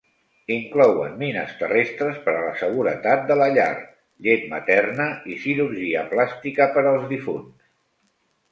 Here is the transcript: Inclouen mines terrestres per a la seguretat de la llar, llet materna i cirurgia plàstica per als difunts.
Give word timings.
Inclouen 0.53 1.11
mines 1.19 1.51
terrestres 1.59 2.17
per 2.23 2.33
a 2.37 2.39
la 2.45 2.55
seguretat 2.61 3.21
de 3.33 3.37
la 3.43 3.49
llar, 3.59 3.77
llet 4.29 4.49
materna 4.55 5.07
i 5.35 5.39
cirurgia 5.45 6.05
plàstica 6.15 6.71
per 6.79 6.89
als 6.95 7.09
difunts. 7.17 7.57